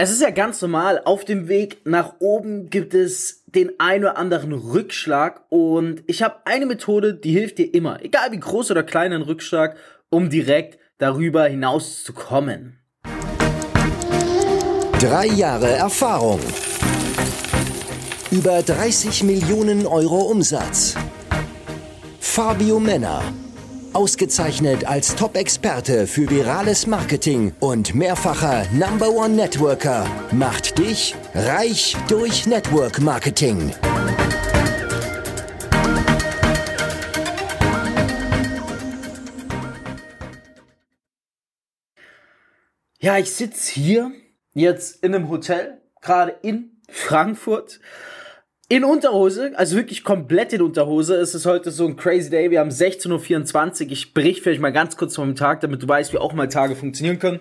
Es 0.00 0.12
ist 0.12 0.22
ja 0.22 0.30
ganz 0.30 0.62
normal, 0.62 1.02
auf 1.04 1.24
dem 1.24 1.48
Weg 1.48 1.80
nach 1.84 2.14
oben 2.20 2.70
gibt 2.70 2.94
es 2.94 3.42
den 3.46 3.72
ein 3.80 4.02
oder 4.02 4.16
anderen 4.16 4.52
Rückschlag 4.52 5.42
und 5.48 6.04
ich 6.06 6.22
habe 6.22 6.36
eine 6.44 6.66
Methode, 6.66 7.14
die 7.14 7.32
hilft 7.32 7.58
dir 7.58 7.74
immer, 7.74 8.00
egal 8.04 8.30
wie 8.30 8.38
groß 8.38 8.70
oder 8.70 8.84
klein 8.84 9.12
ein 9.12 9.22
Rückschlag, 9.22 9.76
um 10.08 10.30
direkt 10.30 10.78
darüber 10.98 11.46
hinaus 11.46 12.04
zu 12.04 12.12
kommen. 12.12 12.78
Drei 15.00 15.26
Jahre 15.26 15.70
Erfahrung. 15.70 16.38
Über 18.30 18.62
30 18.62 19.24
Millionen 19.24 19.84
Euro 19.84 20.30
Umsatz. 20.30 20.94
Fabio 22.20 22.78
Männer 22.78 23.20
Ausgezeichnet 23.94 24.86
als 24.86 25.14
Top-Experte 25.14 26.06
für 26.06 26.28
virales 26.28 26.86
Marketing 26.86 27.52
und 27.58 27.94
mehrfacher 27.94 28.66
Number 28.72 29.10
One 29.10 29.34
Networker 29.34 30.06
macht 30.30 30.78
dich 30.78 31.14
reich 31.34 31.96
durch 32.08 32.46
Network 32.46 33.00
Marketing. 33.00 33.72
Ja, 43.00 43.16
ich 43.16 43.32
sitze 43.32 43.72
hier 43.72 44.12
jetzt 44.52 45.02
in 45.02 45.14
einem 45.14 45.30
Hotel, 45.30 45.80
gerade 46.02 46.36
in 46.42 46.82
Frankfurt 46.90 47.80
in 48.68 48.84
Unterhose, 48.84 49.52
also 49.56 49.76
wirklich 49.76 50.04
komplett 50.04 50.52
in 50.52 50.60
Unterhose. 50.60 51.16
Es 51.16 51.34
ist 51.34 51.46
heute 51.46 51.70
so 51.70 51.86
ein 51.86 51.96
crazy 51.96 52.28
day. 52.28 52.50
Wir 52.50 52.60
haben 52.60 52.70
16.24 52.70 53.86
Uhr. 53.86 53.92
Ich 53.92 54.12
berichte 54.12 54.42
vielleicht 54.42 54.60
mal 54.60 54.72
ganz 54.72 54.96
kurz 54.96 55.16
vom 55.16 55.34
Tag, 55.34 55.60
damit 55.60 55.82
du 55.82 55.88
weißt, 55.88 56.12
wie 56.12 56.18
auch 56.18 56.34
mal 56.34 56.48
Tage 56.48 56.76
funktionieren 56.76 57.18
können. 57.18 57.40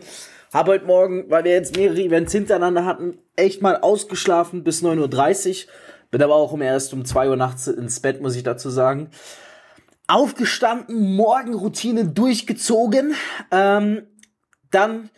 Habe 0.53 0.72
heute 0.72 0.86
Morgen, 0.86 1.30
weil 1.30 1.44
wir 1.44 1.52
jetzt 1.52 1.76
mehrere 1.76 2.02
Events 2.02 2.31
hintereinander 2.31 2.86
hatten, 2.86 3.17
echt 3.36 3.62
mal 3.62 3.76
ausgeschlafen 3.76 4.63
bis 4.63 4.81
9.30 4.81 5.66
Uhr. 5.66 5.72
Bin 6.11 6.22
aber 6.22 6.36
auch 6.36 6.53
um 6.53 6.61
erst 6.61 6.94
um 6.94 7.03
2 7.03 7.30
Uhr 7.30 7.36
nachts 7.36 7.67
ins 7.67 8.00
Bett, 8.00 8.22
muss 8.22 8.38
ich 8.38 8.44
dazu 8.44 8.69
sagen. 8.69 9.09
Aufgestanden, 10.08 11.17
Morgenroutine 11.17 12.06
durchgezogen. 12.06 13.14
Ähm, 13.52 14.03
dann 14.72 15.09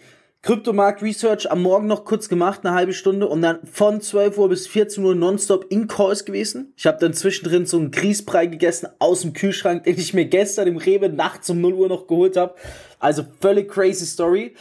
Kryptomarkt 0.41 1.01
Research 1.01 1.51
am 1.51 1.61
Morgen 1.61 1.87
noch 1.87 2.05
kurz 2.05 2.29
gemacht, 2.29 2.61
eine 2.63 2.73
halbe 2.73 2.93
Stunde 2.93 3.27
und 3.27 3.41
dann 3.41 3.59
von 3.65 3.99
12 3.99 4.37
Uhr 4.37 4.47
bis 4.47 4.67
14 4.67 5.03
Uhr 5.03 5.13
nonstop 5.13 5.65
in 5.69 5.87
Calls 5.87 6.23
gewesen. 6.23 6.73
Ich 6.77 6.87
habe 6.87 6.97
dann 6.97 7.13
zwischendrin 7.13 7.65
so 7.65 7.77
einen 7.77 7.91
Grießbrei 7.91 8.45
gegessen 8.45 8.87
aus 8.99 9.21
dem 9.21 9.33
Kühlschrank, 9.33 9.83
den 9.83 9.99
ich 9.99 10.13
mir 10.13 10.25
gestern 10.25 10.69
im 10.69 10.77
Rewe 10.77 11.09
nachts 11.09 11.49
um 11.49 11.59
0 11.59 11.73
Uhr 11.73 11.89
noch 11.89 12.07
geholt 12.07 12.37
habe. 12.37 12.55
Also 12.99 13.25
völlig 13.41 13.69
crazy 13.69 14.05
Story. 14.05 14.55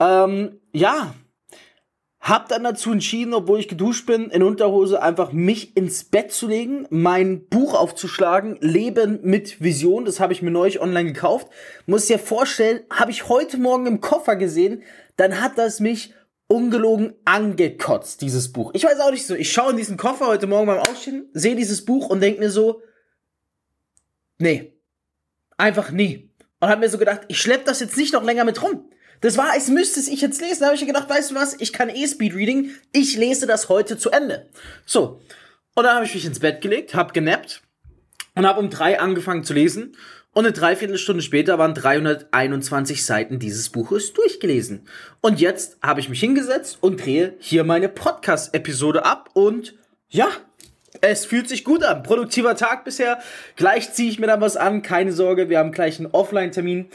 Ähm, 0.00 0.60
ja, 0.72 1.14
hab 2.28 2.48
dann 2.48 2.64
dazu 2.64 2.92
entschieden, 2.92 3.34
obwohl 3.34 3.60
ich 3.60 3.68
geduscht 3.68 4.06
bin, 4.06 4.30
in 4.30 4.42
Unterhose 4.42 5.02
einfach 5.02 5.32
mich 5.32 5.76
ins 5.76 6.04
Bett 6.04 6.32
zu 6.32 6.46
legen, 6.46 6.86
mein 6.90 7.46
Buch 7.46 7.74
aufzuschlagen, 7.74 8.58
Leben 8.60 9.20
mit 9.22 9.62
Vision, 9.62 10.04
das 10.04 10.20
habe 10.20 10.32
ich 10.32 10.42
mir 10.42 10.50
neulich 10.50 10.80
online 10.80 11.12
gekauft. 11.12 11.48
Muss 11.86 12.06
dir 12.06 12.18
vorstellen, 12.18 12.80
habe 12.90 13.10
ich 13.10 13.28
heute 13.28 13.56
Morgen 13.56 13.86
im 13.86 14.00
Koffer 14.00 14.36
gesehen, 14.36 14.82
dann 15.16 15.40
hat 15.40 15.58
das 15.58 15.80
mich 15.80 16.14
ungelogen 16.48 17.14
angekotzt, 17.24 18.20
dieses 18.22 18.52
Buch. 18.52 18.70
Ich 18.74 18.84
weiß 18.84 19.00
auch 19.00 19.10
nicht 19.10 19.26
so, 19.26 19.34
ich 19.34 19.52
schaue 19.52 19.70
in 19.70 19.76
diesen 19.76 19.96
Koffer 19.96 20.26
heute 20.26 20.46
Morgen 20.46 20.66
beim 20.66 20.80
Aufstehen, 20.80 21.28
sehe 21.32 21.56
dieses 21.56 21.84
Buch 21.84 22.08
und 22.08 22.20
denke 22.20 22.40
mir 22.40 22.50
so, 22.50 22.82
nee, 24.38 24.74
einfach 25.56 25.90
nie. 25.90 26.30
Und 26.60 26.68
habe 26.68 26.80
mir 26.80 26.88
so 26.88 26.98
gedacht, 26.98 27.22
ich 27.28 27.40
schlepp 27.40 27.64
das 27.66 27.80
jetzt 27.80 27.96
nicht 27.96 28.12
noch 28.12 28.24
länger 28.24 28.44
mit 28.44 28.62
rum. 28.62 28.90
Das 29.20 29.36
war, 29.36 29.52
als 29.52 29.68
müsste 29.68 30.00
ich 30.00 30.20
jetzt 30.20 30.40
lesen. 30.40 30.60
Da 30.60 30.66
habe 30.66 30.76
ich 30.76 30.86
gedacht, 30.86 31.08
weißt 31.08 31.30
du 31.30 31.34
was, 31.34 31.56
ich 31.60 31.72
kann 31.72 31.88
eh 31.88 32.06
Speedreading, 32.06 32.70
ich 32.92 33.16
lese 33.16 33.46
das 33.46 33.68
heute 33.68 33.98
zu 33.98 34.10
Ende. 34.10 34.48
So, 34.86 35.20
und 35.74 35.84
dann 35.84 35.96
habe 35.96 36.04
ich 36.04 36.14
mich 36.14 36.24
ins 36.24 36.40
Bett 36.40 36.60
gelegt, 36.60 36.94
habe 36.94 37.12
genappt 37.12 37.62
und 38.34 38.46
habe 38.46 38.60
um 38.60 38.70
drei 38.70 39.00
angefangen 39.00 39.44
zu 39.44 39.54
lesen 39.54 39.96
und 40.32 40.44
eine 40.44 40.52
Dreiviertelstunde 40.52 41.22
später 41.22 41.58
waren 41.58 41.74
321 41.74 43.04
Seiten 43.04 43.38
dieses 43.38 43.70
Buches 43.70 44.12
durchgelesen. 44.12 44.86
Und 45.20 45.40
jetzt 45.40 45.78
habe 45.82 46.00
ich 46.00 46.08
mich 46.08 46.20
hingesetzt 46.20 46.78
und 46.80 47.04
drehe 47.04 47.34
hier 47.40 47.64
meine 47.64 47.88
Podcast-Episode 47.88 49.04
ab 49.04 49.30
und 49.32 49.74
ja, 50.08 50.28
es 51.00 51.24
fühlt 51.24 51.48
sich 51.48 51.64
gut 51.64 51.82
an. 51.82 52.02
Produktiver 52.02 52.56
Tag 52.56 52.84
bisher. 52.84 53.18
Gleich 53.56 53.92
ziehe 53.92 54.10
ich 54.10 54.18
mir 54.18 54.26
dann 54.26 54.40
was 54.40 54.56
an. 54.56 54.82
Keine 54.82 55.12
Sorge, 55.12 55.48
wir 55.48 55.58
haben 55.58 55.72
gleich 55.72 55.98
einen 55.98 56.10
Offline-Termin 56.10 56.86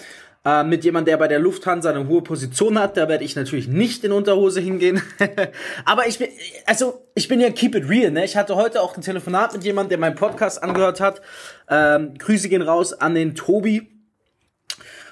äh, 0.45 0.63
mit 0.63 0.83
jemand, 0.83 1.07
der 1.07 1.17
bei 1.17 1.27
der 1.27 1.39
Lufthansa 1.39 1.89
eine 1.89 2.07
hohe 2.07 2.21
Position 2.21 2.77
hat. 2.77 2.97
Da 2.97 3.07
werde 3.07 3.23
ich 3.23 3.35
natürlich 3.35 3.67
nicht 3.67 4.03
in 4.03 4.11
Unterhose 4.11 4.59
hingehen. 4.59 5.01
Aber 5.85 6.07
ich 6.07 6.19
bin, 6.19 6.27
also 6.65 7.05
ich 7.15 7.27
bin 7.27 7.39
ja 7.39 7.49
keep 7.49 7.75
it 7.75 7.87
real. 7.89 8.11
Ne? 8.11 8.25
Ich 8.25 8.35
hatte 8.35 8.55
heute 8.55 8.81
auch 8.81 8.95
ein 8.97 9.01
Telefonat 9.01 9.53
mit 9.53 9.63
jemand, 9.63 9.91
der 9.91 9.97
meinen 9.97 10.15
Podcast 10.15 10.61
angehört 10.61 10.99
hat. 10.99 11.21
Ähm, 11.69 12.15
Grüße 12.17 12.49
gehen 12.49 12.61
raus 12.61 12.93
an 12.93 13.15
den 13.15 13.35
Tobi. 13.35 13.89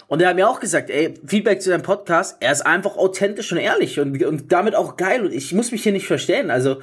Und 0.08 0.20
der 0.20 0.28
hat 0.28 0.36
mir 0.36 0.50
auch 0.50 0.60
gesagt, 0.60 0.90
ey, 0.90 1.14
Feedback 1.26 1.62
zu 1.62 1.70
deinem 1.70 1.84
Podcast, 1.84 2.36
er 2.42 2.52
ist 2.52 2.66
einfach 2.66 2.98
authentisch 2.98 3.50
und 3.54 3.60
ehrlich 3.60 3.98
und, 3.98 4.22
und 4.26 4.52
damit 4.52 4.76
auch 4.76 4.98
geil. 4.98 5.26
Und 5.26 5.32
ich 5.32 5.54
muss 5.54 5.72
mich 5.72 5.84
hier 5.84 5.94
nicht 5.94 6.08
verstellen. 6.08 6.52
Also 6.52 6.82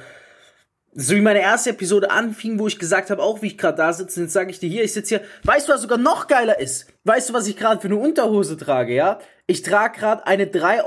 so 0.93 1.15
wie 1.15 1.21
meine 1.21 1.41
erste 1.41 1.69
Episode 1.69 2.11
anfing, 2.11 2.59
wo 2.59 2.67
ich 2.67 2.79
gesagt 2.79 3.09
habe, 3.09 3.21
auch 3.21 3.41
wie 3.41 3.47
ich 3.47 3.57
gerade 3.57 3.77
da 3.77 3.93
sitze, 3.93 4.21
jetzt 4.21 4.33
sage 4.33 4.51
ich 4.51 4.59
dir 4.59 4.69
hier, 4.69 4.83
ich 4.83 4.93
sitze 4.93 5.17
hier, 5.17 5.27
weißt 5.43 5.67
du, 5.67 5.73
was 5.73 5.81
sogar 5.81 5.97
noch 5.97 6.27
geiler 6.27 6.59
ist? 6.59 6.87
Weißt 7.03 7.29
du, 7.29 7.33
was 7.33 7.47
ich 7.47 7.57
gerade 7.57 7.79
für 7.79 7.87
eine 7.87 7.97
Unterhose 7.97 8.57
trage, 8.57 8.93
ja? 8.93 9.19
Ich 9.45 9.61
trage 9.61 9.99
gerade 9.99 10.27
eine 10.27 10.45
3,33 10.45 10.85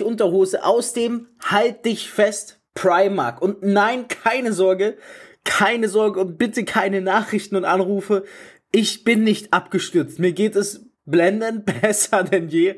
Euro 0.00 0.08
Unterhose 0.08 0.64
aus 0.64 0.92
dem 0.92 1.28
Halt 1.40 1.84
dich 1.84 2.10
fest 2.10 2.60
Primark. 2.74 3.42
Und 3.42 3.62
nein, 3.62 4.08
keine 4.08 4.52
Sorge, 4.52 4.96
keine 5.44 5.88
Sorge 5.88 6.20
und 6.20 6.38
bitte 6.38 6.64
keine 6.64 7.00
Nachrichten 7.00 7.56
und 7.56 7.64
Anrufe. 7.64 8.24
Ich 8.70 9.04
bin 9.04 9.24
nicht 9.24 9.52
abgestürzt. 9.52 10.18
Mir 10.18 10.32
geht 10.32 10.56
es 10.56 10.86
blendend 11.04 11.66
besser 11.82 12.24
denn 12.24 12.48
je. 12.48 12.76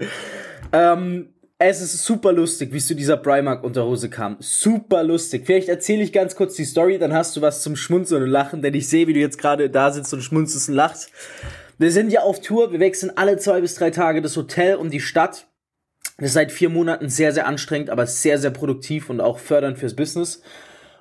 Ähm, 0.72 1.34
es 1.58 1.80
ist 1.80 2.04
super 2.04 2.32
lustig, 2.32 2.72
wie 2.72 2.78
es 2.78 2.86
zu 2.86 2.94
dieser 2.94 3.16
Primark-Unterhose 3.16 4.10
kam. 4.10 4.36
Super 4.40 5.04
lustig. 5.04 5.46
Vielleicht 5.46 5.68
erzähle 5.68 6.02
ich 6.02 6.12
ganz 6.12 6.34
kurz 6.34 6.54
die 6.54 6.64
Story, 6.64 6.98
dann 6.98 7.12
hast 7.12 7.36
du 7.36 7.40
was 7.40 7.62
zum 7.62 7.76
Schmunzeln 7.76 8.22
und 8.24 8.30
Lachen, 8.30 8.60
denn 8.60 8.74
ich 8.74 8.88
sehe, 8.88 9.06
wie 9.06 9.12
du 9.12 9.20
jetzt 9.20 9.38
gerade 9.38 9.70
da 9.70 9.92
sitzt 9.92 10.12
und 10.12 10.22
schmunzelst 10.22 10.68
und 10.68 10.74
lachst. 10.74 11.10
Wir 11.78 11.92
sind 11.92 12.12
ja 12.12 12.22
auf 12.22 12.40
Tour, 12.40 12.72
wir 12.72 12.80
wechseln 12.80 13.12
alle 13.16 13.36
zwei 13.38 13.60
bis 13.60 13.74
drei 13.76 13.90
Tage 13.90 14.20
das 14.20 14.36
Hotel 14.36 14.76
und 14.76 14.90
die 14.90 15.00
Stadt. 15.00 15.46
Das 16.18 16.26
ist 16.26 16.34
seit 16.34 16.52
vier 16.52 16.68
Monaten 16.68 17.08
sehr, 17.08 17.32
sehr 17.32 17.46
anstrengend, 17.46 17.90
aber 17.90 18.06
sehr, 18.06 18.38
sehr 18.38 18.50
produktiv 18.50 19.10
und 19.10 19.20
auch 19.20 19.38
fördernd 19.38 19.78
fürs 19.78 19.96
Business. 19.96 20.42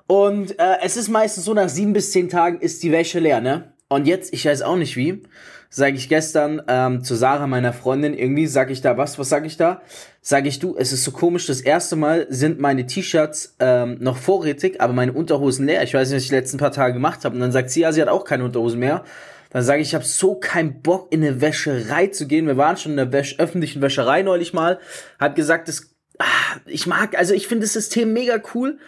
Und 0.07 0.59
äh, 0.59 0.77
es 0.83 0.97
ist 0.97 1.09
meistens 1.09 1.45
so, 1.45 1.53
nach 1.53 1.69
sieben 1.69 1.93
bis 1.93 2.11
zehn 2.11 2.29
Tagen 2.29 2.59
ist 2.59 2.83
die 2.83 2.91
Wäsche 2.91 3.19
leer, 3.19 3.41
ne? 3.41 3.72
Und 3.93 4.07
jetzt, 4.07 4.33
ich 4.33 4.45
weiß 4.45 4.63
auch 4.63 4.75
nicht 4.75 4.97
wie, 4.97 5.21
sage 5.69 5.97
ich 5.97 6.09
gestern 6.09 6.63
ähm, 6.67 7.03
zu 7.03 7.13
Sarah, 7.13 7.45
meiner 7.45 7.73
Freundin, 7.73 8.13
irgendwie 8.13 8.47
sage 8.47 8.73
ich 8.73 8.81
da 8.81 8.97
was, 8.97 9.19
was 9.19 9.29
sage 9.29 9.45
ich 9.45 9.55
da? 9.55 9.81
Sage 10.21 10.47
ich 10.47 10.57
du, 10.57 10.75
es 10.75 10.91
ist 10.91 11.03
so 11.03 11.11
komisch, 11.11 11.45
das 11.45 11.61
erste 11.61 11.95
Mal 11.95 12.25
sind 12.29 12.59
meine 12.59 12.87
T-Shirts 12.87 13.55
ähm, 13.59 13.97
noch 13.99 14.17
vorrätig, 14.17 14.81
aber 14.81 14.93
meine 14.93 15.13
Unterhosen 15.13 15.67
leer. 15.67 15.83
Ich 15.83 15.93
weiß 15.93 16.09
nicht, 16.09 16.15
was 16.15 16.23
ich 16.23 16.29
die 16.29 16.35
letzten 16.35 16.57
paar 16.57 16.71
Tage 16.71 16.93
gemacht 16.93 17.23
habe. 17.23 17.35
Und 17.35 17.41
dann 17.41 17.51
sagt 17.51 17.69
sie, 17.69 17.81
ja, 17.81 17.91
sie 17.91 18.01
hat 18.01 18.09
auch 18.09 18.25
keine 18.25 18.45
Unterhosen 18.45 18.79
mehr. 18.79 19.03
Dann 19.51 19.61
sage 19.61 19.83
ich, 19.83 19.89
ich 19.89 19.95
habe 19.95 20.05
so 20.05 20.35
keinen 20.35 20.81
Bock, 20.81 21.11
in 21.11 21.23
eine 21.23 21.39
Wäscherei 21.39 22.07
zu 22.07 22.25
gehen. 22.25 22.47
Wir 22.47 22.57
waren 22.57 22.77
schon 22.77 22.93
in 22.93 22.97
der 22.97 23.11
Wäsch 23.11 23.37
öffentlichen 23.37 23.83
Wäscherei 23.83 24.23
neulich 24.23 24.53
mal. 24.53 24.79
Hat 25.19 25.35
gesagt, 25.35 25.67
das, 25.67 25.93
ah, 26.17 26.25
ich 26.65 26.87
mag, 26.87 27.15
also 27.15 27.35
ich 27.35 27.47
finde 27.47 27.65
das 27.65 27.73
System 27.73 28.11
mega 28.13 28.41
cool, 28.55 28.79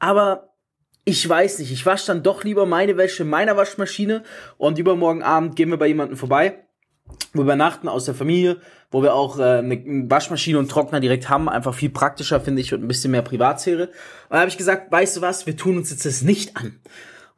aber 0.00 0.48
ich 1.08 1.26
weiß 1.26 1.60
nicht, 1.60 1.72
ich 1.72 1.86
wasche 1.86 2.08
dann 2.08 2.22
doch 2.22 2.44
lieber 2.44 2.66
meine 2.66 2.98
Wäsche 2.98 3.22
in 3.22 3.30
meiner 3.30 3.56
Waschmaschine 3.56 4.22
und 4.58 4.78
übermorgen 4.78 5.22
Abend 5.22 5.56
gehen 5.56 5.70
wir 5.70 5.78
bei 5.78 5.86
jemandem 5.86 6.18
vorbei. 6.18 6.66
Wir 7.32 7.42
übernachten 7.42 7.88
aus 7.88 8.04
der 8.04 8.14
Familie, 8.14 8.58
wo 8.90 9.02
wir 9.02 9.14
auch 9.14 9.38
äh, 9.38 9.42
eine 9.42 10.10
Waschmaschine 10.10 10.58
und 10.58 10.70
Trockner 10.70 11.00
direkt 11.00 11.30
haben. 11.30 11.48
Einfach 11.48 11.72
viel 11.72 11.88
praktischer, 11.88 12.42
finde 12.42 12.60
ich, 12.60 12.74
und 12.74 12.84
ein 12.84 12.88
bisschen 12.88 13.10
mehr 13.10 13.22
Privatsphäre. 13.22 13.86
Und 13.86 13.92
da 14.32 14.40
habe 14.40 14.50
ich 14.50 14.58
gesagt, 14.58 14.92
weißt 14.92 15.16
du 15.16 15.20
was, 15.22 15.46
wir 15.46 15.56
tun 15.56 15.78
uns 15.78 15.90
jetzt 15.90 16.04
das 16.04 16.20
nicht 16.20 16.58
an. 16.58 16.66
Und 16.66 16.74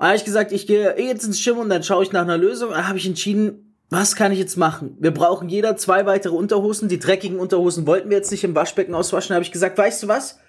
da 0.00 0.06
habe 0.06 0.16
ich 0.16 0.24
gesagt, 0.24 0.50
ich 0.50 0.66
gehe 0.66 0.96
eh 0.96 1.06
jetzt 1.06 1.24
ins 1.24 1.42
Gym 1.44 1.58
und 1.58 1.68
dann 1.68 1.84
schaue 1.84 2.02
ich 2.02 2.10
nach 2.10 2.22
einer 2.22 2.38
Lösung. 2.38 2.70
Und 2.70 2.76
da 2.76 2.88
habe 2.88 2.98
ich 2.98 3.06
entschieden, 3.06 3.76
was 3.88 4.16
kann 4.16 4.32
ich 4.32 4.40
jetzt 4.40 4.56
machen? 4.56 4.96
Wir 4.98 5.12
brauchen 5.12 5.48
jeder 5.48 5.76
zwei 5.76 6.06
weitere 6.06 6.34
Unterhosen. 6.34 6.88
Die 6.88 6.98
dreckigen 6.98 7.38
Unterhosen 7.38 7.86
wollten 7.86 8.10
wir 8.10 8.16
jetzt 8.16 8.32
nicht 8.32 8.42
im 8.42 8.56
Waschbecken 8.56 8.96
auswaschen. 8.96 9.28
Da 9.28 9.34
habe 9.36 9.44
ich 9.44 9.52
gesagt, 9.52 9.78
weißt 9.78 10.02
du 10.02 10.08
was? 10.08 10.40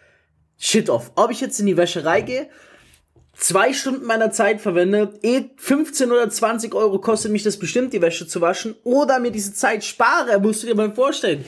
Shit 0.57 0.89
off. 0.89 1.11
Ob 1.15 1.29
ich 1.29 1.41
jetzt 1.41 1.59
in 1.59 1.67
die 1.67 1.77
Wäscherei 1.77 2.21
gehe 2.21 2.49
zwei 3.33 3.73
Stunden 3.73 4.05
meiner 4.05 4.31
Zeit 4.31 4.61
verwende, 4.61 5.13
eh 5.23 5.45
15 5.57 6.11
oder 6.11 6.29
20 6.29 6.73
Euro 6.75 6.99
kostet 6.99 7.31
mich 7.31 7.43
das 7.43 7.57
bestimmt, 7.57 7.93
die 7.93 8.01
Wäsche 8.01 8.27
zu 8.27 8.41
waschen, 8.41 8.75
oder 8.83 9.19
mir 9.19 9.31
diese 9.31 9.53
Zeit 9.53 9.83
spare, 9.83 10.39
musst 10.39 10.63
du 10.63 10.67
dir 10.67 10.75
mal 10.75 10.93
vorstellen. 10.93 11.45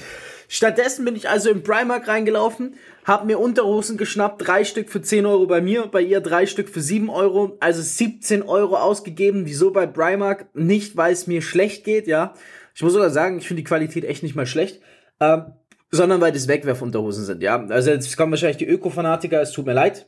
Stattdessen 0.48 1.04
bin 1.04 1.16
ich 1.16 1.30
also 1.30 1.50
im 1.50 1.64
Primark 1.64 2.08
reingelaufen, 2.08 2.76
hab 3.06 3.26
mir 3.26 3.40
Unterhosen 3.40 3.98
geschnappt, 3.98 4.48
drei 4.48 4.64
Stück 4.64 4.90
für 4.90 5.02
10 5.02 5.26
Euro 5.26 5.48
bei 5.48 5.62
mir, 5.62 5.88
bei 5.88 6.02
ihr 6.02 6.22
drei 6.22 6.46
Stück 6.46 6.70
für 6.70 6.82
7 6.82 7.10
Euro, 7.10 7.58
also 7.60 7.82
17 7.82 8.44
Euro 8.44 8.78
ausgegeben. 8.78 9.46
Wieso 9.46 9.72
bei 9.72 9.88
Primark? 9.88 10.46
Nicht, 10.54 10.96
weil 10.96 11.12
es 11.12 11.28
mir 11.28 11.42
schlecht 11.42 11.84
geht, 11.84 12.08
ja. 12.08 12.34
Ich 12.76 12.82
muss 12.82 12.94
sogar 12.94 13.10
sagen, 13.10 13.40
ich 13.40 13.48
finde 13.48 13.62
die 13.62 13.68
Qualität 13.68 14.06
echt 14.06 14.24
nicht 14.24 14.36
mal 14.36 14.46
schlecht. 14.46 14.80
Ähm, 15.20 15.54
sondern 15.92 16.22
weil 16.22 16.32
das 16.32 16.48
Wegwerfunterhosen 16.48 17.26
sind, 17.26 17.44
ja. 17.44 17.64
Also 17.68 17.92
jetzt 17.92 18.16
kommen 18.16 18.32
wahrscheinlich 18.32 18.58
die 18.58 18.68
Öko-Fanatiker, 18.68 19.42
es 19.42 19.52
tut 19.52 19.66
mir 19.66 19.74
leid. 19.74 20.08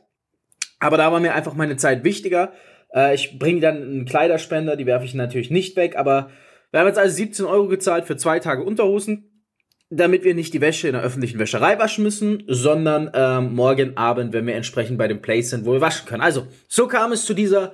Aber 0.78 0.96
da 0.96 1.10
war 1.12 1.20
mir 1.20 1.34
einfach 1.34 1.54
meine 1.54 1.76
Zeit 1.76 2.04
wichtiger. 2.04 2.52
Äh, 2.94 3.14
ich 3.14 3.38
bringe 3.38 3.60
dann 3.60 3.76
einen 3.76 4.04
Kleiderspender, 4.04 4.76
die 4.76 4.86
werfe 4.86 5.04
ich 5.04 5.14
natürlich 5.14 5.50
nicht 5.50 5.76
weg, 5.76 5.96
aber 5.96 6.30
wir 6.70 6.80
haben 6.80 6.88
jetzt 6.88 6.98
also 6.98 7.14
17 7.14 7.46
Euro 7.46 7.68
gezahlt 7.68 8.04
für 8.04 8.16
zwei 8.16 8.38
Tage 8.38 8.62
Unterhosen, 8.62 9.44
damit 9.88 10.24
wir 10.24 10.34
nicht 10.34 10.52
die 10.52 10.60
Wäsche 10.60 10.88
in 10.88 10.94
der 10.94 11.02
öffentlichen 11.02 11.38
Wäscherei 11.38 11.78
waschen 11.78 12.02
müssen, 12.02 12.42
sondern 12.48 13.10
ähm, 13.14 13.54
morgen 13.54 13.96
Abend, 13.96 14.32
wenn 14.32 14.46
wir 14.46 14.54
entsprechend 14.54 14.98
bei 14.98 15.08
dem 15.08 15.22
Place 15.22 15.50
sind, 15.50 15.64
wo 15.64 15.72
wir 15.72 15.80
waschen 15.80 16.06
können. 16.06 16.22
Also, 16.22 16.46
so 16.68 16.88
kam 16.88 17.12
es 17.12 17.24
zu 17.24 17.34
dieser 17.34 17.72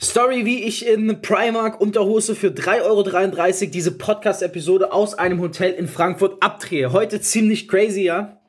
Story, 0.00 0.46
wie 0.46 0.64
ich 0.64 0.86
in 0.86 1.20
Primark 1.20 1.78
Unterhose 1.80 2.34
für 2.34 2.48
3,33 2.48 3.62
Euro 3.62 3.70
diese 3.70 3.92
Podcast-Episode 3.92 4.92
aus 4.92 5.14
einem 5.14 5.40
Hotel 5.40 5.72
in 5.72 5.88
Frankfurt 5.88 6.42
abdrehe. 6.42 6.92
Heute 6.92 7.20
ziemlich 7.20 7.68
crazy, 7.68 8.02
ja. 8.02 8.40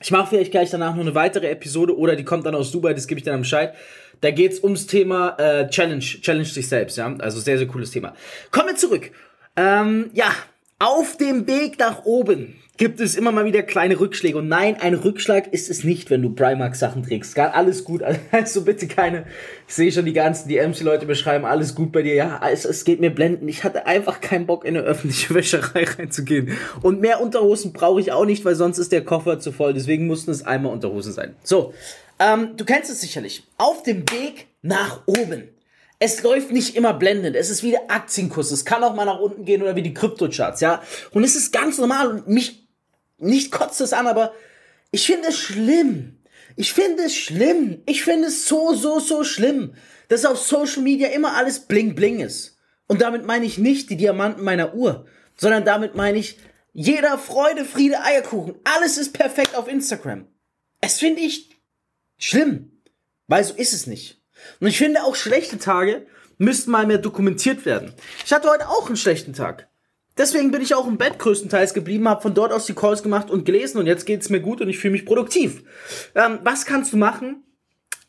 Ich 0.00 0.10
mache 0.10 0.28
vielleicht 0.28 0.50
gleich 0.50 0.70
danach 0.70 0.94
noch 0.94 1.02
eine 1.02 1.14
weitere 1.14 1.48
Episode 1.48 1.96
oder 1.96 2.16
die 2.16 2.24
kommt 2.24 2.46
dann 2.46 2.54
aus 2.54 2.70
Dubai, 2.70 2.94
das 2.94 3.06
gebe 3.06 3.18
ich 3.18 3.24
dann 3.24 3.34
am 3.34 3.40
Bescheid. 3.40 3.74
Da 4.20 4.30
geht's 4.30 4.62
ums 4.62 4.86
Thema 4.86 5.38
äh, 5.38 5.68
Challenge, 5.68 6.00
Challenge 6.00 6.44
sich 6.44 6.68
selbst, 6.68 6.96
ja. 6.96 7.14
Also 7.18 7.40
sehr, 7.40 7.58
sehr 7.58 7.66
cooles 7.66 7.90
Thema. 7.90 8.14
Kommen 8.50 8.68
wir 8.68 8.76
zurück. 8.76 9.10
Ähm, 9.56 10.10
ja, 10.12 10.30
auf 10.78 11.16
dem 11.16 11.46
Weg 11.46 11.78
nach 11.78 12.04
oben 12.04 12.56
gibt 12.76 13.00
es 13.00 13.14
immer 13.14 13.32
mal 13.32 13.44
wieder 13.44 13.62
kleine 13.62 13.98
Rückschläge. 13.98 14.38
Und 14.38 14.48
nein, 14.48 14.76
ein 14.80 14.94
Rückschlag 14.94 15.52
ist 15.52 15.70
es 15.70 15.84
nicht, 15.84 16.10
wenn 16.10 16.22
du 16.22 16.30
Primark-Sachen 16.30 17.02
trägst. 17.02 17.38
Alles 17.38 17.84
gut. 17.84 18.02
Also 18.32 18.62
bitte 18.62 18.86
keine. 18.86 19.24
Ich 19.66 19.74
sehe 19.74 19.90
schon 19.90 20.04
die 20.04 20.12
ganzen 20.12 20.48
DMs-Leute 20.48 21.06
beschreiben, 21.06 21.44
alles 21.44 21.74
gut 21.74 21.92
bei 21.92 22.02
dir. 22.02 22.14
Ja, 22.14 22.40
es, 22.50 22.64
es 22.64 22.84
geht 22.84 23.00
mir 23.00 23.10
blenden. 23.10 23.48
Ich 23.48 23.64
hatte 23.64 23.86
einfach 23.86 24.20
keinen 24.20 24.46
Bock, 24.46 24.64
in 24.64 24.76
eine 24.76 24.86
öffentliche 24.86 25.34
Wäscherei 25.34 25.84
reinzugehen. 25.84 26.52
Und 26.82 27.00
mehr 27.00 27.20
Unterhosen 27.20 27.72
brauche 27.72 28.00
ich 28.00 28.12
auch 28.12 28.24
nicht, 28.24 28.44
weil 28.44 28.54
sonst 28.54 28.78
ist 28.78 28.92
der 28.92 29.04
Koffer 29.04 29.38
zu 29.38 29.52
voll. 29.52 29.74
Deswegen 29.74 30.06
mussten 30.06 30.30
es 30.30 30.44
einmal 30.44 30.72
Unterhosen 30.72 31.12
sein. 31.12 31.34
So, 31.42 31.72
ähm, 32.18 32.56
du 32.56 32.64
kennst 32.64 32.90
es 32.90 33.00
sicherlich. 33.00 33.44
Auf 33.58 33.82
dem 33.82 34.00
Weg 34.10 34.46
nach 34.62 35.02
oben. 35.06 35.48
Es 35.98 36.22
läuft 36.22 36.50
nicht 36.50 36.76
immer 36.76 36.92
blendend. 36.92 37.36
Es 37.36 37.48
ist 37.48 37.62
wie 37.62 37.70
der 37.70 37.90
Aktienkurs. 37.90 38.50
Es 38.50 38.64
kann 38.64 38.84
auch 38.84 38.94
mal 38.94 39.06
nach 39.06 39.18
unten 39.18 39.44
gehen 39.44 39.62
oder 39.62 39.76
wie 39.76 39.82
die 39.82 39.94
Kryptocharts, 39.94 40.60
ja. 40.60 40.82
Und 41.12 41.24
es 41.24 41.36
ist 41.36 41.52
ganz 41.52 41.78
normal 41.78 42.08
und 42.08 42.28
mich 42.28 42.65
nicht 43.18 43.50
kotzt 43.52 43.80
es 43.80 43.92
an, 43.92 44.06
aber 44.06 44.34
ich 44.90 45.06
finde 45.06 45.28
es 45.28 45.38
schlimm. 45.38 46.18
Ich 46.56 46.72
finde 46.72 47.04
es 47.04 47.14
schlimm. 47.14 47.82
Ich 47.86 48.02
finde 48.02 48.28
es 48.28 48.46
so, 48.46 48.74
so, 48.74 48.98
so 48.98 49.24
schlimm, 49.24 49.74
dass 50.08 50.24
auf 50.24 50.38
Social 50.38 50.82
Media 50.82 51.08
immer 51.08 51.36
alles 51.36 51.60
bling 51.60 51.94
bling 51.94 52.20
ist. 52.20 52.58
Und 52.86 53.02
damit 53.02 53.26
meine 53.26 53.44
ich 53.44 53.58
nicht 53.58 53.90
die 53.90 53.96
Diamanten 53.96 54.44
meiner 54.44 54.74
Uhr, 54.74 55.06
sondern 55.36 55.64
damit 55.64 55.94
meine 55.94 56.18
ich 56.18 56.38
jeder 56.72 57.18
Freude, 57.18 57.64
Friede, 57.64 58.02
Eierkuchen. 58.02 58.54
Alles 58.64 58.98
ist 58.98 59.12
perfekt 59.12 59.54
auf 59.54 59.68
Instagram. 59.68 60.26
Es 60.80 60.98
finde 60.98 61.22
ich 61.22 61.50
schlimm, 62.18 62.82
weil 63.26 63.42
so 63.42 63.54
ist 63.54 63.72
es 63.72 63.86
nicht. 63.86 64.22
Und 64.60 64.68
ich 64.68 64.78
finde 64.78 65.02
auch 65.02 65.16
schlechte 65.16 65.58
Tage 65.58 66.06
müssten 66.38 66.70
mal 66.70 66.86
mehr 66.86 66.98
dokumentiert 66.98 67.64
werden. 67.64 67.94
Ich 68.24 68.32
hatte 68.32 68.48
heute 68.48 68.68
auch 68.68 68.86
einen 68.86 68.96
schlechten 68.96 69.32
Tag. 69.32 69.68
Deswegen 70.18 70.50
bin 70.50 70.62
ich 70.62 70.74
auch 70.74 70.86
im 70.86 70.96
Bett 70.96 71.18
größtenteils 71.18 71.74
geblieben, 71.74 72.08
habe 72.08 72.22
von 72.22 72.34
dort 72.34 72.52
aus 72.52 72.66
die 72.66 72.74
Calls 72.74 73.02
gemacht 73.02 73.30
und 73.30 73.44
gelesen 73.44 73.78
und 73.78 73.86
jetzt 73.86 74.06
geht's 74.06 74.30
mir 74.30 74.40
gut 74.40 74.60
und 74.60 74.68
ich 74.68 74.78
fühle 74.78 74.92
mich 74.92 75.04
produktiv. 75.04 75.62
Ähm, 76.14 76.38
was 76.42 76.64
kannst 76.64 76.92
du 76.92 76.96
machen, 76.96 77.44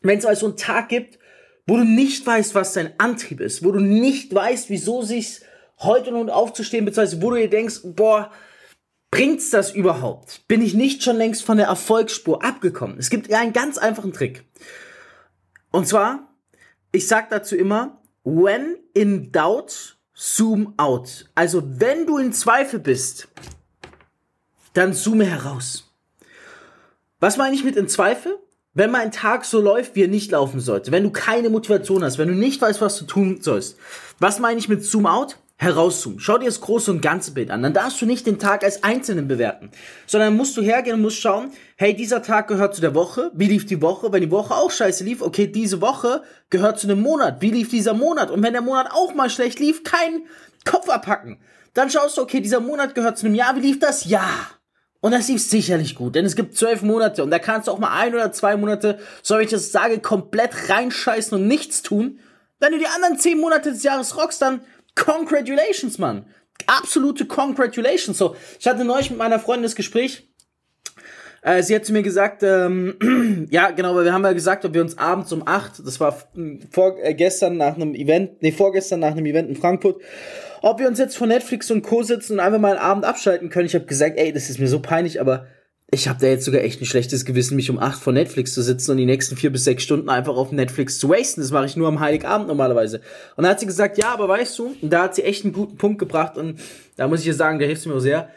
wenn 0.00 0.18
es 0.18 0.24
also 0.24 0.46
einen 0.46 0.56
Tag 0.56 0.88
gibt, 0.88 1.18
wo 1.66 1.76
du 1.76 1.84
nicht 1.84 2.26
weißt, 2.26 2.54
was 2.54 2.72
dein 2.72 2.98
Antrieb 2.98 3.40
ist, 3.40 3.62
wo 3.62 3.72
du 3.72 3.80
nicht 3.80 4.34
weißt, 4.34 4.70
wieso 4.70 5.02
sich's 5.02 5.42
heute 5.80 6.14
und 6.14 6.30
aufzustehen, 6.30 6.86
beziehungsweise 6.86 7.22
wo 7.22 7.30
du 7.30 7.36
dir 7.36 7.50
denkst, 7.50 7.80
boah, 7.84 8.32
bringt's 9.10 9.50
das 9.50 9.72
überhaupt? 9.72 10.48
Bin 10.48 10.62
ich 10.62 10.72
nicht 10.72 11.02
schon 11.02 11.16
längst 11.16 11.44
von 11.44 11.58
der 11.58 11.66
Erfolgsspur 11.66 12.42
abgekommen? 12.42 12.96
Es 12.98 13.10
gibt 13.10 13.32
einen 13.32 13.52
ganz 13.52 13.76
einfachen 13.76 14.14
Trick. 14.14 14.44
Und 15.70 15.86
zwar, 15.86 16.34
ich 16.90 17.06
sag 17.06 17.28
dazu 17.28 17.54
immer, 17.54 18.00
when 18.24 18.76
in 18.94 19.30
doubt, 19.30 19.97
Zoom 20.20 20.74
out. 20.78 21.26
Also 21.36 21.62
wenn 21.64 22.04
du 22.04 22.18
in 22.18 22.32
Zweifel 22.32 22.80
bist, 22.80 23.28
dann 24.72 24.92
zoome 24.92 25.24
heraus. 25.24 25.94
Was 27.20 27.36
meine 27.36 27.54
ich 27.54 27.62
mit 27.62 27.76
in 27.76 27.88
Zweifel? 27.88 28.36
Wenn 28.74 28.90
mein 28.90 29.12
Tag 29.12 29.44
so 29.44 29.60
läuft, 29.60 29.94
wie 29.94 30.02
er 30.02 30.08
nicht 30.08 30.32
laufen 30.32 30.58
sollte, 30.60 30.90
wenn 30.90 31.04
du 31.04 31.10
keine 31.10 31.50
Motivation 31.50 32.02
hast, 32.02 32.18
wenn 32.18 32.28
du 32.28 32.34
nicht 32.34 32.60
weißt, 32.60 32.80
was 32.80 32.98
du 32.98 33.04
tun 33.04 33.42
sollst. 33.42 33.78
Was 34.18 34.40
meine 34.40 34.58
ich 34.58 34.68
mit 34.68 34.84
Zoom 34.84 35.06
out? 35.06 35.36
Herauszoomen. 35.58 36.20
Schau 36.20 36.38
dir 36.38 36.46
das 36.46 36.60
große 36.60 36.90
und 36.90 37.02
ganze 37.02 37.32
Bild 37.32 37.50
an. 37.50 37.62
Dann 37.62 37.74
darfst 37.74 38.00
du 38.00 38.06
nicht 38.06 38.26
den 38.26 38.38
Tag 38.38 38.62
als 38.62 38.84
Einzelnen 38.84 39.26
bewerten, 39.26 39.70
sondern 40.06 40.36
musst 40.36 40.56
du 40.56 40.62
hergehen 40.62 40.94
und 40.94 41.02
musst 41.02 41.20
schauen, 41.20 41.50
hey, 41.76 41.94
dieser 41.94 42.22
Tag 42.22 42.46
gehört 42.46 42.76
zu 42.76 42.80
der 42.80 42.94
Woche. 42.94 43.32
Wie 43.34 43.48
lief 43.48 43.66
die 43.66 43.82
Woche? 43.82 44.12
Wenn 44.12 44.22
die 44.22 44.30
Woche 44.30 44.54
auch 44.54 44.70
scheiße 44.70 45.02
lief, 45.02 45.20
okay, 45.20 45.48
diese 45.48 45.80
Woche 45.80 46.22
gehört 46.48 46.78
zu 46.78 46.86
einem 46.86 47.00
Monat. 47.00 47.42
Wie 47.42 47.50
lief 47.50 47.70
dieser 47.70 47.92
Monat? 47.92 48.30
Und 48.30 48.42
wenn 48.42 48.52
der 48.52 48.62
Monat 48.62 48.92
auch 48.92 49.14
mal 49.14 49.28
schlecht 49.28 49.58
lief, 49.58 49.82
kein 49.82 50.22
Kopf 50.64 50.88
abpacken. 50.88 51.38
Dann 51.74 51.90
schaust 51.90 52.16
du, 52.16 52.22
okay, 52.22 52.40
dieser 52.40 52.60
Monat 52.60 52.94
gehört 52.94 53.18
zu 53.18 53.26
einem 53.26 53.34
Jahr. 53.34 53.56
Wie 53.56 53.60
lief 53.60 53.80
das? 53.80 54.04
Jahr. 54.04 54.58
Und 55.00 55.12
das 55.12 55.28
lief 55.28 55.42
sicherlich 55.42 55.94
gut, 55.94 56.16
denn 56.16 56.24
es 56.24 56.34
gibt 56.34 56.56
zwölf 56.56 56.82
Monate 56.82 57.22
und 57.22 57.30
da 57.30 57.38
kannst 57.38 57.68
du 57.68 57.72
auch 57.72 57.78
mal 57.78 57.96
ein 57.96 58.14
oder 58.14 58.32
zwei 58.32 58.56
Monate, 58.56 58.98
so 59.22 59.38
wie 59.38 59.44
ich 59.44 59.50
das 59.50 59.70
sage, 59.70 60.00
komplett 60.00 60.70
reinscheißen 60.70 61.38
und 61.38 61.46
nichts 61.46 61.82
tun. 61.82 62.18
Wenn 62.58 62.72
du 62.72 62.78
die 62.78 62.86
anderen 62.88 63.16
zehn 63.16 63.38
Monate 63.38 63.70
des 63.70 63.84
Jahres 63.84 64.16
rockst, 64.16 64.42
dann 64.42 64.60
Congratulations, 64.98 65.98
Mann. 65.98 66.26
Absolute 66.66 67.26
Congratulations. 67.26 68.18
So, 68.18 68.36
ich 68.58 68.66
hatte 68.66 68.84
neulich 68.84 69.10
mit 69.10 69.18
meiner 69.18 69.38
Freundin 69.38 69.62
das 69.62 69.76
Gespräch. 69.76 70.28
Äh, 71.42 71.62
sie 71.62 71.74
hat 71.74 71.84
zu 71.84 71.92
mir 71.92 72.02
gesagt, 72.02 72.42
ähm, 72.42 73.46
ja, 73.50 73.70
genau, 73.70 73.94
weil 73.94 74.04
wir 74.04 74.12
haben 74.12 74.24
ja 74.24 74.32
gesagt, 74.32 74.64
ob 74.64 74.74
wir 74.74 74.82
uns 74.82 74.98
abends 74.98 75.32
um 75.32 75.46
acht, 75.46 75.78
das 75.84 76.00
war 76.00 76.16
vorgestern 76.70 77.54
äh, 77.54 77.56
nach 77.56 77.76
einem 77.76 77.94
Event, 77.94 78.42
nee, 78.42 78.52
vorgestern 78.52 79.00
nach 79.00 79.12
einem 79.12 79.24
Event 79.24 79.48
in 79.48 79.56
Frankfurt, 79.56 80.02
ob 80.62 80.80
wir 80.80 80.88
uns 80.88 80.98
jetzt 80.98 81.16
vor 81.16 81.28
Netflix 81.28 81.70
und 81.70 81.82
Co. 81.82 82.02
sitzen 82.02 82.34
und 82.34 82.40
einfach 82.40 82.58
mal 82.58 82.72
einen 82.72 82.80
Abend 82.80 83.04
abschalten 83.04 83.50
können. 83.50 83.66
Ich 83.66 83.74
habe 83.76 83.86
gesagt, 83.86 84.18
ey, 84.18 84.32
das 84.32 84.50
ist 84.50 84.58
mir 84.58 84.66
so 84.66 84.80
peinlich, 84.80 85.20
aber 85.20 85.46
ich 85.90 86.06
habe 86.06 86.20
da 86.20 86.26
jetzt 86.26 86.44
sogar 86.44 86.62
echt 86.62 86.82
ein 86.82 86.84
schlechtes 86.84 87.24
Gewissen, 87.24 87.56
mich 87.56 87.70
um 87.70 87.78
acht 87.78 88.02
vor 88.02 88.12
Netflix 88.12 88.52
zu 88.52 88.62
sitzen 88.62 88.90
und 88.90 88.96
die 88.98 89.06
nächsten 89.06 89.36
vier 89.36 89.50
bis 89.50 89.64
sechs 89.64 89.82
Stunden 89.82 90.10
einfach 90.10 90.36
auf 90.36 90.52
Netflix 90.52 90.98
zu 90.98 91.08
wasten. 91.08 91.40
Das 91.40 91.50
mache 91.50 91.64
ich 91.64 91.76
nur 91.76 91.88
am 91.88 92.00
Heiligabend 92.00 92.46
normalerweise. 92.46 93.00
Und 93.36 93.44
da 93.44 93.50
hat 93.50 93.60
sie 93.60 93.66
gesagt, 93.66 93.96
ja, 93.96 94.12
aber 94.12 94.28
weißt 94.28 94.58
du, 94.58 94.76
und 94.82 94.90
da 94.90 95.04
hat 95.04 95.14
sie 95.14 95.22
echt 95.22 95.44
einen 95.44 95.54
guten 95.54 95.78
Punkt 95.78 95.98
gebracht 95.98 96.36
und 96.36 96.60
da 96.96 97.08
muss 97.08 97.20
ich 97.20 97.26
ihr 97.26 97.34
sagen, 97.34 97.58
der 97.58 97.68
hilft 97.68 97.86
mir 97.86 97.94
auch 97.94 98.00
sehr. 98.00 98.28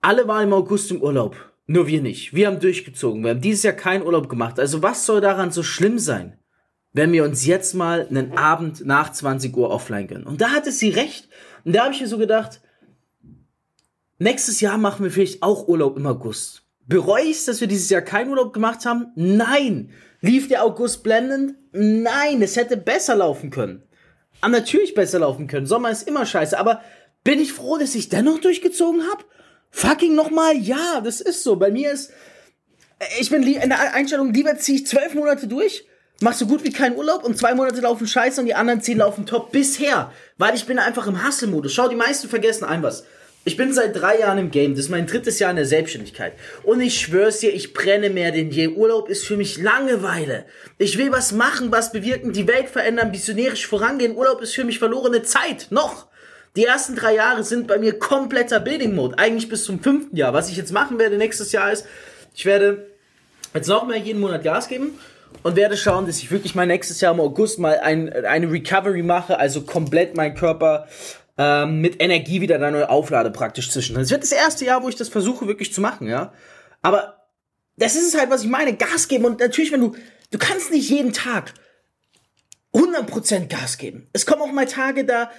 Alle 0.00 0.26
waren 0.26 0.48
im 0.48 0.52
August 0.52 0.90
im 0.90 1.00
Urlaub. 1.00 1.36
Nur 1.68 1.86
wir 1.86 2.02
nicht. 2.02 2.34
Wir 2.34 2.48
haben 2.48 2.58
durchgezogen. 2.58 3.22
Wir 3.22 3.30
haben 3.30 3.40
dieses 3.40 3.62
Jahr 3.62 3.74
keinen 3.74 4.02
Urlaub 4.02 4.28
gemacht. 4.28 4.58
Also 4.58 4.82
was 4.82 5.06
soll 5.06 5.20
daran 5.20 5.52
so 5.52 5.62
schlimm 5.62 6.00
sein, 6.00 6.36
wenn 6.92 7.12
wir 7.12 7.22
uns 7.22 7.46
jetzt 7.46 7.74
mal 7.74 8.08
einen 8.08 8.36
Abend 8.36 8.84
nach 8.84 9.12
20 9.12 9.56
Uhr 9.56 9.70
offline 9.70 10.08
gönnen? 10.08 10.26
Und 10.26 10.40
da 10.40 10.48
hatte 10.48 10.72
sie 10.72 10.88
recht. 10.88 11.28
Und 11.64 11.76
da 11.76 11.84
habe 11.84 11.94
ich 11.94 12.00
mir 12.00 12.08
so 12.08 12.18
gedacht, 12.18 12.60
nächstes 14.18 14.60
Jahr 14.60 14.78
machen 14.78 15.04
wir 15.04 15.12
vielleicht 15.12 15.44
auch 15.44 15.68
Urlaub 15.68 15.96
im 15.96 16.06
August. 16.06 16.61
Bereue 16.92 17.24
ich 17.24 17.38
es, 17.38 17.44
dass 17.46 17.62
wir 17.62 17.68
dieses 17.68 17.88
Jahr 17.88 18.02
keinen 18.02 18.28
Urlaub 18.28 18.52
gemacht 18.52 18.84
haben? 18.84 19.12
Nein. 19.14 19.88
Lief 20.20 20.48
der 20.48 20.62
August 20.62 21.02
blendend? 21.02 21.54
Nein, 21.72 22.42
es 22.42 22.54
hätte 22.56 22.76
besser 22.76 23.14
laufen 23.14 23.48
können. 23.48 23.82
Aber 24.42 24.56
ah, 24.56 24.58
natürlich 24.58 24.92
besser 24.92 25.20
laufen 25.20 25.46
können. 25.46 25.64
Sommer 25.64 25.90
ist 25.90 26.06
immer 26.06 26.26
scheiße. 26.26 26.58
Aber 26.58 26.82
bin 27.24 27.40
ich 27.40 27.54
froh, 27.54 27.78
dass 27.78 27.94
ich 27.94 28.10
dennoch 28.10 28.40
durchgezogen 28.40 29.04
habe? 29.10 29.24
Fucking 29.70 30.14
nochmal, 30.14 30.54
ja, 30.58 31.00
das 31.00 31.22
ist 31.22 31.42
so. 31.42 31.56
Bei 31.56 31.70
mir 31.70 31.92
ist, 31.92 32.10
ich 33.18 33.30
bin 33.30 33.42
in 33.42 33.70
der 33.70 33.94
Einstellung, 33.94 34.34
lieber 34.34 34.58
ziehe 34.58 34.76
ich 34.76 34.86
zwölf 34.86 35.14
Monate 35.14 35.46
durch, 35.46 35.86
mach 36.20 36.34
so 36.34 36.44
gut 36.44 36.62
wie 36.62 36.72
keinen 36.72 36.96
Urlaub 36.96 37.24
und 37.24 37.38
zwei 37.38 37.54
Monate 37.54 37.80
laufen 37.80 38.06
scheiße 38.06 38.38
und 38.38 38.46
die 38.46 38.54
anderen 38.54 38.82
zehn 38.82 38.98
laufen 38.98 39.24
top 39.24 39.50
bisher. 39.50 40.12
Weil 40.36 40.54
ich 40.56 40.66
bin 40.66 40.78
einfach 40.78 41.06
im 41.06 41.26
Hustle-Modus. 41.26 41.72
Schau, 41.72 41.88
die 41.88 41.96
meisten 41.96 42.28
vergessen 42.28 42.64
ein 42.64 42.82
was. 42.82 43.04
Ich 43.44 43.56
bin 43.56 43.72
seit 43.72 43.96
drei 43.96 44.20
Jahren 44.20 44.38
im 44.38 44.50
Game. 44.52 44.74
Das 44.74 44.84
ist 44.84 44.90
mein 44.90 45.06
drittes 45.06 45.40
Jahr 45.40 45.50
in 45.50 45.56
der 45.56 45.66
Selbstständigkeit. 45.66 46.34
Und 46.62 46.80
ich 46.80 47.00
schwör's 47.00 47.40
dir, 47.40 47.52
ich 47.52 47.74
brenne 47.74 48.08
mehr 48.08 48.30
denn 48.30 48.50
je. 48.50 48.68
Urlaub 48.68 49.08
ist 49.08 49.26
für 49.26 49.36
mich 49.36 49.58
Langeweile. 49.58 50.44
Ich 50.78 50.96
will 50.96 51.10
was 51.10 51.32
machen, 51.32 51.72
was 51.72 51.90
bewirken, 51.90 52.32
die 52.32 52.46
Welt 52.46 52.68
verändern, 52.68 53.10
missionärisch 53.10 53.66
vorangehen. 53.66 54.16
Urlaub 54.16 54.40
ist 54.42 54.54
für 54.54 54.64
mich 54.64 54.78
verlorene 54.78 55.22
Zeit. 55.22 55.66
Noch. 55.70 56.06
Die 56.54 56.66
ersten 56.66 56.94
drei 56.94 57.14
Jahre 57.14 57.42
sind 57.42 57.66
bei 57.66 57.78
mir 57.78 57.98
kompletter 57.98 58.60
Building 58.60 58.94
Mode. 58.94 59.18
Eigentlich 59.18 59.48
bis 59.48 59.64
zum 59.64 59.82
fünften 59.82 60.14
Jahr. 60.16 60.34
Was 60.34 60.48
ich 60.48 60.56
jetzt 60.56 60.70
machen 60.70 61.00
werde 61.00 61.16
nächstes 61.16 61.50
Jahr 61.50 61.72
ist, 61.72 61.86
ich 62.34 62.46
werde 62.46 62.86
jetzt 63.54 63.68
noch 63.68 63.86
mehr 63.86 63.96
jeden 63.96 64.20
Monat 64.20 64.44
Gas 64.44 64.68
geben 64.68 64.98
und 65.42 65.56
werde 65.56 65.76
schauen, 65.76 66.06
dass 66.06 66.18
ich 66.18 66.30
wirklich 66.30 66.54
mal 66.54 66.66
nächstes 66.66 67.00
Jahr 67.00 67.12
im 67.12 67.20
August 67.20 67.58
mal 67.58 67.78
ein, 67.80 68.12
eine 68.24 68.50
Recovery 68.50 69.02
mache, 69.02 69.38
also 69.38 69.62
komplett 69.62 70.16
mein 70.16 70.34
Körper 70.34 70.86
ähm, 71.38 71.80
mit 71.80 72.00
Energie 72.02 72.40
wieder 72.40 72.58
da 72.58 72.70
neu 72.70 72.84
auflade 72.84 73.30
praktisch 73.30 73.70
zwischen. 73.70 73.96
Es 73.96 74.10
wird 74.10 74.22
das 74.22 74.32
erste 74.32 74.64
Jahr, 74.64 74.82
wo 74.82 74.88
ich 74.88 74.96
das 74.96 75.08
versuche 75.08 75.46
wirklich 75.46 75.72
zu 75.72 75.80
machen, 75.80 76.08
ja. 76.08 76.32
Aber 76.82 77.28
das 77.76 77.94
ist 77.96 78.08
es 78.08 78.18
halt, 78.18 78.30
was 78.30 78.42
ich 78.42 78.50
meine, 78.50 78.76
Gas 78.76 79.08
geben 79.08 79.24
und 79.24 79.40
natürlich, 79.40 79.72
wenn 79.72 79.80
du, 79.80 79.94
du 80.30 80.38
kannst 80.38 80.70
nicht 80.70 80.88
jeden 80.90 81.12
Tag 81.12 81.54
100% 82.74 83.48
Gas 83.48 83.78
geben. 83.78 84.08
Es 84.12 84.26
kommen 84.26 84.42
auch 84.42 84.52
mal 84.52 84.66
Tage 84.66 85.04
da, 85.04 85.30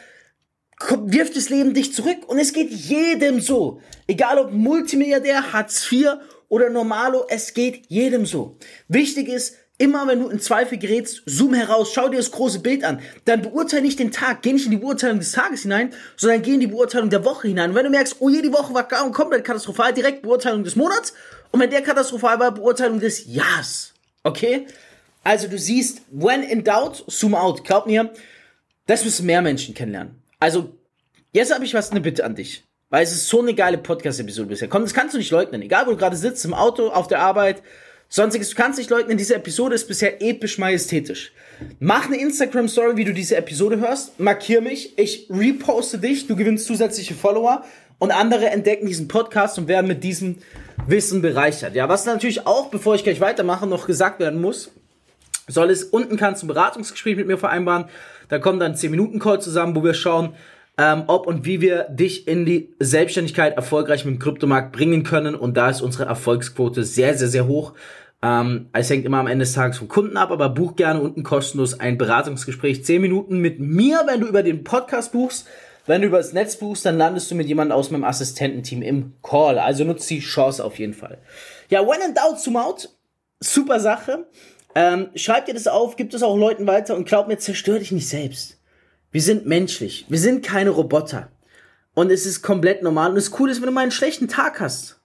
wirft 1.06 1.36
das 1.36 1.50
Leben 1.50 1.74
dich 1.74 1.94
zurück 1.94 2.28
und 2.28 2.40
es 2.40 2.54
geht 2.54 2.72
jedem 2.72 3.40
so. 3.40 3.80
Egal 4.08 4.40
ob 4.40 4.52
Multimilliardär, 4.52 5.54
Hartz 5.54 5.92
IV 5.92 6.16
oder 6.50 6.70
Normalo, 6.70 7.26
es 7.30 7.54
geht 7.54 7.86
jedem 7.90 8.26
so. 8.26 8.58
Wichtig 8.88 9.28
ist, 9.30 9.56
Immer 9.84 10.08
wenn 10.08 10.22
du 10.22 10.30
in 10.30 10.40
Zweifel 10.40 10.78
gerätst, 10.78 11.24
zoom 11.26 11.54
heraus, 11.54 11.92
schau 11.92 12.08
dir 12.08 12.16
das 12.16 12.32
große 12.32 12.60
Bild 12.60 12.86
an. 12.86 13.02
Dann 13.26 13.42
beurteile 13.42 13.82
nicht 13.82 14.00
den 14.00 14.14
Tag, 14.14 14.42
geh 14.42 14.54
nicht 14.54 14.64
in 14.64 14.72
die 14.72 14.78
Beurteilung 14.78 15.20
des 15.20 15.34
Tages 15.34 15.64
hinein, 15.64 15.94
sondern 16.16 16.42
geh 16.42 16.54
in 16.54 16.62
die 16.62 16.68
Beurteilung 16.68 17.10
der 17.10 17.26
Woche 17.26 17.50
hinein. 17.50 17.72
Und 17.72 17.76
wenn 17.76 17.84
du 17.84 17.90
merkst, 17.90 18.16
oh 18.20 18.30
je, 18.30 18.42
die 18.42 18.54
Woche 18.54 18.74
war 18.74 18.88
komplett 18.88 19.44
katastrophal, 19.44 19.94
direkt 19.94 20.22
Beurteilung 20.22 20.64
des 20.64 20.78
Monats. 20.78 21.14
Und 21.52 21.60
wenn 21.60 21.70
der 21.70 21.82
katastrophal 21.82 22.40
war, 22.40 22.54
Beurteilung 22.54 23.02
des 23.02 23.26
Jahres. 23.26 23.94
Okay? 24.24 24.68
Also 25.22 25.50
du 25.50 25.60
siehst, 25.60 26.02
when 26.12 26.44
in 26.44 26.64
doubt, 26.64 27.04
zoom 27.08 27.36
out. 27.36 27.66
Glaub 27.66 27.86
mir, 27.86 28.14
das 28.88 29.04
müssen 29.04 29.26
mehr 29.26 29.42
Menschen 29.42 29.76
kennenlernen. 29.76 30.16
Also, 30.40 30.78
jetzt 31.34 31.54
habe 31.54 31.66
ich 31.66 31.74
was, 31.74 31.92
eine 31.92 32.00
Bitte 32.00 32.24
an 32.24 32.36
dich. 32.36 32.64
Weil 32.90 33.04
es 33.04 33.12
ist 33.12 33.28
so 33.28 33.42
eine 33.42 33.54
geile 33.54 33.80
Podcast-Episode 33.80 34.48
bisher. 34.48 34.70
Komm, 34.70 34.84
das 34.84 34.94
kannst 34.94 35.14
du 35.14 35.18
nicht 35.18 35.32
leugnen. 35.32 35.62
Egal, 35.62 35.88
wo 35.88 35.92
du 35.92 35.98
gerade 35.98 36.16
sitzt, 36.16 36.46
im 36.46 36.54
Auto, 36.54 36.88
auf 36.88 37.08
der 37.08 37.20
Arbeit, 37.20 37.62
Sonstiges, 38.10 38.50
du 38.52 38.56
kannst 38.56 38.78
nicht 38.78 38.90
leugnen, 38.90 39.18
diese 39.18 39.36
Episode 39.36 39.76
ist 39.76 39.88
bisher 39.88 40.22
episch 40.22 40.58
majestätisch. 40.58 41.32
Mach 41.80 42.06
eine 42.08 42.18
Instagram-Story, 42.18 42.98
wie 42.98 43.06
du 43.06 43.14
diese 43.14 43.36
Episode 43.36 43.80
hörst, 43.80 44.20
markier 44.20 44.62
mich, 44.62 44.98
ich 44.98 45.28
reposte 45.30 45.98
dich, 45.98 46.28
du 46.28 46.36
gewinnst 46.36 46.66
zusätzliche 46.66 47.16
Follower. 47.16 47.64
Und 48.00 48.12
andere 48.12 48.48
entdecken 48.48 48.86
diesen 48.86 49.08
Podcast 49.08 49.58
und 49.58 49.70
werden 49.70 49.88
mit 49.88 50.04
diesem 50.04 50.38
Wissen 50.88 51.22
bereichert. 51.22 51.74
Ja, 51.74 51.88
was 51.88 52.06
natürlich 52.06 52.46
auch, 52.46 52.70
bevor 52.70 52.96
ich 52.96 53.04
gleich 53.04 53.22
weitermache, 53.22 53.66
noch 53.66 53.88
gesagt 53.88 54.20
werden 54.20 54.42
muss, 54.42 54.72
soll 55.48 55.70
es, 55.70 55.84
unten 55.86 56.18
kannst 56.18 56.42
du 56.42 56.46
ein 56.46 56.50
Beratungsgespräch 56.50 57.16
mit 57.16 57.28
mir 57.28 57.38
vereinbaren, 57.38 57.86
da 58.30 58.40
kommen 58.40 58.60
dann 58.60 58.76
10 58.76 58.92
Minuten 58.92 59.20
Call 59.20 59.42
zusammen, 59.42 59.76
wo 59.76 59.84
wir 59.84 59.94
schauen, 59.94 60.36
ähm, 60.78 61.04
ob 61.08 61.28
und 61.28 61.46
wie 61.46 61.62
wir 61.62 61.84
dich 61.90 62.28
in 62.28 62.46
die 62.46 62.74
Selbstständigkeit 62.80 63.56
erfolgreich 63.56 64.06
mit 64.06 64.16
dem 64.16 64.20
Kryptomarkt 64.20 64.72
bringen 64.72 65.04
können. 65.04 65.36
Und 65.36 65.56
da 65.56 65.70
ist 65.70 65.82
unsere 65.82 66.06
Erfolgsquote 66.06 66.84
sehr, 66.84 67.16
sehr, 67.16 67.28
sehr 67.28 67.48
hoch. 67.48 67.74
Ähm, 68.24 68.70
es 68.74 68.90
hängt 68.90 69.06
immer 69.06 69.20
am 69.20 69.28
Ende 69.28 69.46
des 69.46 69.54
Tages 69.54 69.78
vom 69.78 69.88
Kunden 69.88 70.18
ab, 70.18 70.32
aber 70.32 70.50
buch 70.50 70.76
gerne 70.76 71.02
unten 71.02 71.24
kostenlos 71.24 71.80
ein 71.80 71.98
Beratungsgespräch. 71.98 72.84
Zehn 72.86 73.02
Minuten 73.02 73.40
mit 73.40 73.60
mir, 73.60 74.04
wenn 74.08 74.22
du 74.22 74.28
über 74.28 74.44
den 74.44 74.64
Podcast 74.64 75.12
buchst. 75.12 75.48
Wenn 75.86 76.02
du 76.02 76.08
über 76.08 76.18
das 76.18 76.32
Netz 76.32 76.56
buchst, 76.56 76.86
dann 76.86 76.98
landest 76.98 77.30
du 77.30 77.36
mit 77.36 77.48
jemandem 77.48 77.78
aus 77.78 77.92
meinem 77.92 78.06
Assistententeam 78.06 78.82
im 78.82 79.14
Call. 79.22 79.60
Also 79.60 79.84
nutzt 79.84 80.10
die 80.10 80.22
Chance 80.22 80.64
auf 80.64 80.80
jeden 80.80 80.94
Fall. 80.94 81.18
Ja, 81.70 81.86
when 81.86 82.00
in 82.08 82.16
doubt, 82.16 82.40
zoom 82.40 82.56
out. 82.56 82.90
Super 83.42 83.82
Sache. 83.82 84.26
Ähm, 84.76 85.10
schreib 85.16 85.46
dir 85.46 85.54
das 85.54 85.68
auf, 85.68 85.98
gib 85.98 86.14
es 86.14 86.24
auch 86.24 86.38
Leuten 86.38 86.66
weiter 86.66 86.96
und 86.96 87.06
glaub 87.06 87.28
mir, 87.28 87.38
zerstör 87.38 87.80
dich 87.80 87.92
nicht 87.92 88.08
selbst. 88.08 88.58
Wir 89.14 89.22
sind 89.22 89.46
menschlich. 89.46 90.06
Wir 90.10 90.20
sind 90.20 90.44
keine 90.44 90.72
Roboter. 90.72 91.30
Und 91.94 92.12
es 92.12 92.26
ist 92.26 92.42
komplett 92.42 92.84
normal. 92.84 93.12
Und 93.12 93.16
das 93.16 93.32
Coole 93.32 93.54
ist, 93.54 93.62
wenn 93.62 93.68
du 93.68 93.72
mal 93.72 93.82
einen 93.82 93.92
schlechten 93.92 94.28
Tag 94.28 94.60
hast 94.60 95.00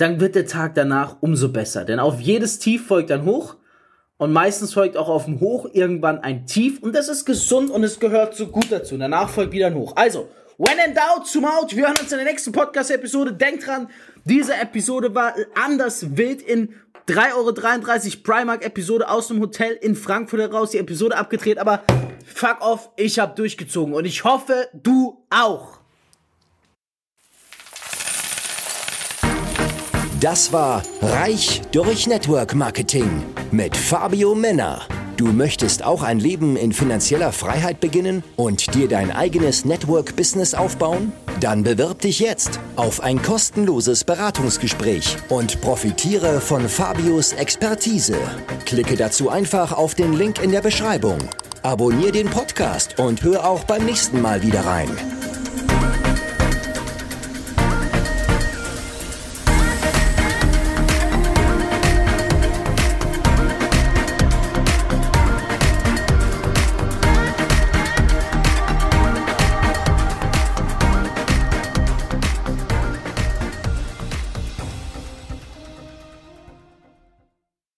dann 0.00 0.18
wird 0.18 0.34
der 0.34 0.46
Tag 0.46 0.74
danach 0.74 1.16
umso 1.20 1.50
besser. 1.50 1.84
Denn 1.84 1.98
auf 1.98 2.20
jedes 2.20 2.58
Tief 2.58 2.86
folgt 2.86 3.10
ein 3.10 3.24
Hoch 3.24 3.56
und 4.16 4.32
meistens 4.32 4.72
folgt 4.72 4.96
auch 4.96 5.08
auf 5.08 5.26
dem 5.26 5.40
Hoch 5.40 5.68
irgendwann 5.72 6.18
ein 6.20 6.46
Tief 6.46 6.82
und 6.82 6.94
das 6.94 7.08
ist 7.08 7.24
gesund 7.24 7.70
und 7.70 7.84
es 7.84 8.00
gehört 8.00 8.34
so 8.34 8.46
gut 8.46 8.66
dazu. 8.70 8.96
Danach 8.96 9.28
folgt 9.28 9.52
wieder 9.52 9.66
ein 9.66 9.74
Hoch. 9.74 9.92
Also, 9.96 10.28
when 10.56 10.78
in 10.86 10.94
doubt, 10.94 11.26
zoom 11.26 11.44
out. 11.44 11.74
Wir 11.76 11.86
hören 11.86 11.98
uns 12.00 12.12
in 12.12 12.18
der 12.18 12.26
nächsten 12.26 12.52
Podcast-Episode. 12.52 13.34
Denkt 13.34 13.66
dran, 13.66 13.88
diese 14.24 14.54
Episode 14.54 15.14
war 15.14 15.34
anders 15.54 16.16
wild 16.16 16.40
in 16.40 16.74
3,33 17.06 17.34
Euro 17.34 18.22
Primark-Episode 18.22 19.08
aus 19.08 19.28
dem 19.28 19.40
Hotel 19.40 19.72
in 19.80 19.94
Frankfurt 19.94 20.40
heraus. 20.40 20.70
Die 20.70 20.78
Episode 20.78 21.16
abgedreht, 21.16 21.58
aber 21.58 21.82
fuck 22.32 22.60
off, 22.60 22.90
ich 22.96 23.18
hab 23.18 23.36
durchgezogen 23.36 23.94
und 23.94 24.04
ich 24.04 24.24
hoffe, 24.24 24.68
du 24.72 25.24
auch. 25.30 25.80
Das 30.20 30.52
war 30.52 30.82
Reich 31.00 31.62
durch 31.72 32.06
Network 32.06 32.54
Marketing 32.54 33.22
mit 33.52 33.74
Fabio 33.74 34.34
Männer. 34.34 34.82
Du 35.16 35.26
möchtest 35.32 35.82
auch 35.82 36.02
ein 36.02 36.18
Leben 36.18 36.56
in 36.56 36.72
finanzieller 36.72 37.32
Freiheit 37.32 37.80
beginnen 37.80 38.22
und 38.36 38.74
dir 38.74 38.88
dein 38.88 39.10
eigenes 39.10 39.64
Network-Business 39.64 40.54
aufbauen? 40.54 41.12
Dann 41.40 41.62
bewirb 41.62 42.00
dich 42.00 42.20
jetzt 42.20 42.58
auf 42.76 43.02
ein 43.02 43.22
kostenloses 43.22 44.04
Beratungsgespräch 44.04 45.16
und 45.28 45.60
profitiere 45.60 46.40
von 46.40 46.68
Fabios 46.68 47.32
Expertise. 47.32 48.16
Klicke 48.66 48.96
dazu 48.96 49.30
einfach 49.30 49.72
auf 49.72 49.94
den 49.94 50.12
Link 50.14 50.42
in 50.42 50.52
der 50.52 50.60
Beschreibung. 50.62 51.18
Abonnier 51.62 52.10
den 52.10 52.26
Podcast 52.26 52.98
und 52.98 53.22
hör 53.22 53.44
auch 53.44 53.64
beim 53.64 53.84
nächsten 53.84 54.22
Mal 54.22 54.42
wieder 54.42 54.64
rein. 54.64 54.88